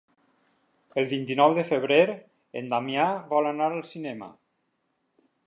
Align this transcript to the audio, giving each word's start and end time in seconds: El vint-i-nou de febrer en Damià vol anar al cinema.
El 1.01 1.05
vint-i-nou 1.11 1.53
de 1.57 1.65
febrer 1.67 1.99
en 2.63 2.73
Damià 2.73 3.07
vol 3.35 3.53
anar 3.53 3.69
al 3.75 3.87
cinema. 3.93 4.33